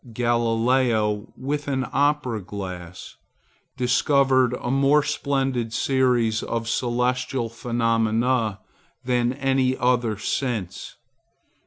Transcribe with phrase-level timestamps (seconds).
[0.13, 3.17] Galileo, with an opera glass,
[3.77, 8.61] discovered a more splendid series of celestial phenomena
[9.05, 10.95] than any one since.